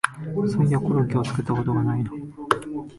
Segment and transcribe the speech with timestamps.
[0.51, 2.09] そういやコロッケを作ったことないな